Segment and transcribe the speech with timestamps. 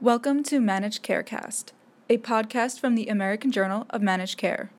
[0.00, 1.72] Welcome to Managed Carecast,
[2.08, 4.70] a podcast from the American Journal of Managed Care.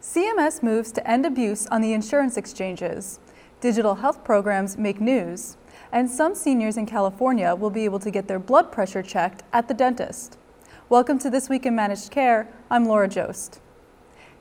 [0.00, 3.20] CMS moves to end abuse on the insurance exchanges.
[3.60, 5.58] Digital health programs make news,
[5.92, 9.68] and some seniors in California will be able to get their blood pressure checked at
[9.68, 10.38] the dentist.
[10.88, 12.48] Welcome to This Week in Managed Care.
[12.68, 13.60] I'm Laura Jost.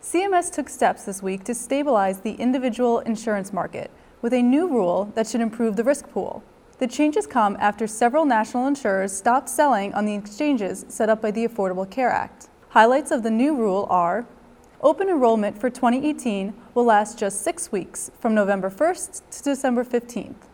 [0.02, 3.92] CMS took steps this week to stabilize the individual insurance market
[4.24, 6.44] with a new rule that should improve the risk pool.
[6.82, 11.30] The changes come after several national insurers stopped selling on the exchanges set up by
[11.30, 12.50] the Affordable Care Act.
[12.70, 14.26] Highlights of the new rule are
[14.82, 20.48] Open enrollment for 2018 will last just six weeks, from November 1st to December 15th.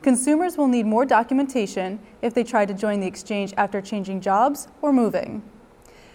[0.00, 4.66] Consumers will need more documentation if they try to join the exchange after changing jobs
[4.80, 5.42] or moving.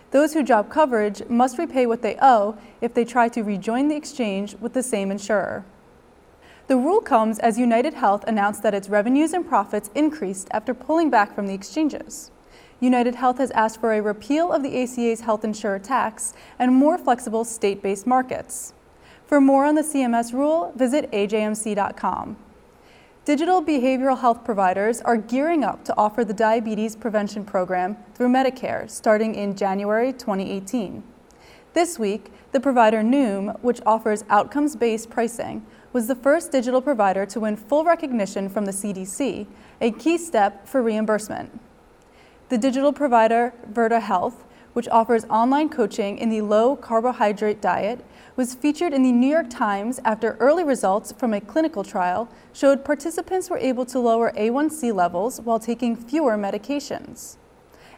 [0.09, 3.95] Those who drop coverage must repay what they owe if they try to rejoin the
[3.95, 5.63] exchange with the same insurer.
[6.67, 11.11] The rule comes as United Health announced that its revenues and profits increased after pulling
[11.11, 12.31] back from the exchanges.
[12.79, 16.98] United Health has asked for a repeal of the ACA's health insurer tax and more
[16.98, 18.73] flexible state based markets.
[19.27, 22.37] For more on the CMS rule, visit ajmc.com.
[23.25, 28.90] Digital behavioral health providers are gearing up to offer the diabetes prevention program through Medicare
[28.90, 31.03] starting in January 2018.
[31.73, 35.65] This week, the provider Noom, which offers outcomes based pricing,
[35.96, 39.48] was the first digital provider to win full recognition from the CDC,
[39.79, 41.57] a key step for reimbursement.
[42.49, 44.43] The digital provider Virta Health,
[44.74, 48.04] which offers online coaching in the low carbohydrate diet,
[48.35, 52.84] was featured in the New York Times after early results from a clinical trial showed
[52.84, 57.37] participants were able to lower A1C levels while taking fewer medications.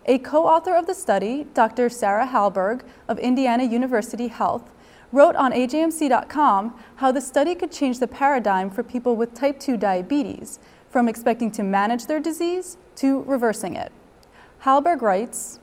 [0.05, 1.89] A co author of the study, Dr.
[1.89, 4.69] Sarah Hallberg of Indiana University Health,
[5.11, 9.77] wrote on AJMC.com how the study could change the paradigm for people with type 2
[9.77, 13.91] diabetes from expecting to manage their disease to reversing it.
[14.63, 15.59] Hallberg writes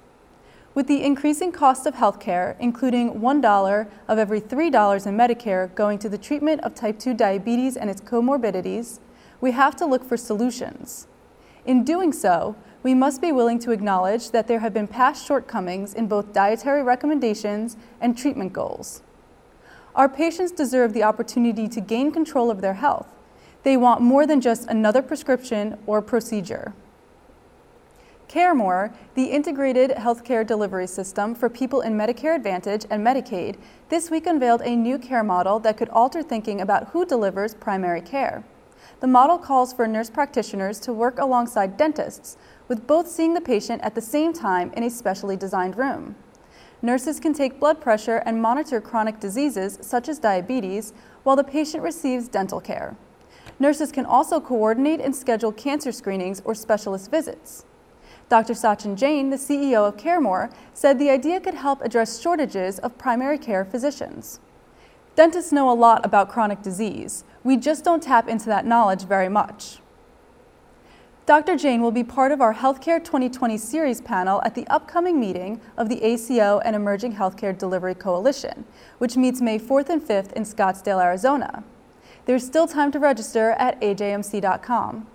[0.75, 6.09] With the increasing cost of healthcare, including $1 of every $3 in Medicare going to
[6.09, 9.01] the treatment of type 2 diabetes and its comorbidities,
[9.41, 11.07] we have to look for solutions.
[11.67, 15.95] In doing so, we must be willing to acknowledge that there have been past shortcomings
[15.95, 19.03] in both dietary recommendations and treatment goals.
[19.95, 23.07] Our patients deserve the opportunity to gain control of their health.
[23.63, 26.75] They want more than just another prescription or procedure.
[28.29, 33.57] CareMore, the integrated healthcare delivery system for people in Medicare Advantage and Medicaid,
[33.91, 38.01] this week unveiled a new care model that could alter thinking about who delivers primary
[38.01, 38.43] care.
[38.99, 43.83] The model calls for nurse practitioners to work alongside dentists, with both seeing the patient
[43.83, 46.17] at the same time in a specially designed room.
[46.85, 51.83] Nurses can take blood pressure and monitor chronic diseases such as diabetes while the patient
[51.83, 52.95] receives dental care.
[53.59, 57.65] Nurses can also coordinate and schedule cancer screenings or specialist visits.
[58.29, 58.53] Dr.
[58.53, 63.39] Sachin Jain, the CEO of CareMore, said the idea could help address shortages of primary
[63.39, 64.41] care physicians.
[65.17, 67.25] Dentists know a lot about chronic disease.
[67.45, 69.79] We just don't tap into that knowledge very much.
[71.27, 71.57] Dr.
[71.57, 75.89] Jain will be part of our Healthcare 2020 series panel at the upcoming meeting of
[75.89, 78.67] the ACO and Emerging Healthcare Delivery Coalition,
[78.99, 81.65] which meets May 4th and 5th in Scottsdale, Arizona.
[82.27, 85.07] There's still time to register at ajmc.com.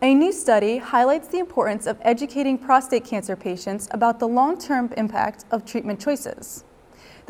[0.00, 4.92] A new study highlights the importance of educating prostate cancer patients about the long term
[4.96, 6.62] impact of treatment choices.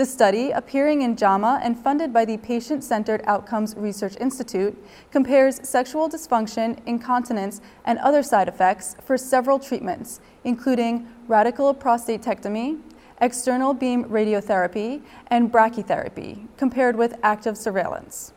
[0.00, 4.74] The study, appearing in JAMA and funded by the Patient Centered Outcomes Research Institute,
[5.10, 12.80] compares sexual dysfunction, incontinence, and other side effects for several treatments, including radical prostatectomy,
[13.20, 18.32] external beam radiotherapy, and brachytherapy, compared with active surveillance.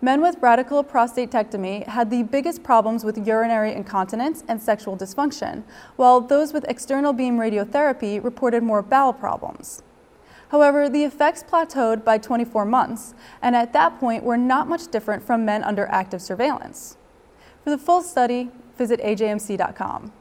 [0.00, 5.62] Men with radical prostatectomy had the biggest problems with urinary incontinence and sexual dysfunction,
[5.96, 9.82] while those with external beam radiotherapy reported more bowel problems.
[10.48, 15.22] However, the effects plateaued by 24 months, and at that point were not much different
[15.22, 16.96] from men under active surveillance.
[17.64, 20.12] For the full study, visit ajmc.com.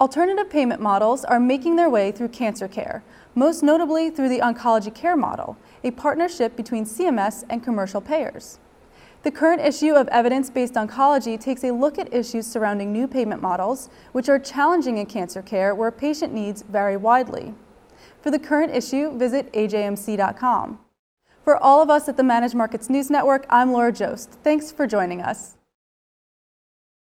[0.00, 3.02] Alternative payment models are making their way through cancer care,
[3.34, 8.58] most notably through the Oncology Care Model, a partnership between CMS and commercial payers.
[9.22, 13.40] The current issue of evidence based oncology takes a look at issues surrounding new payment
[13.40, 17.54] models, which are challenging in cancer care where patient needs vary widely.
[18.24, 20.78] For the current issue, visit ajmc.com.
[21.44, 24.38] For all of us at the Managed Markets News Network, I'm Laura Jost.
[24.42, 25.58] Thanks for joining us.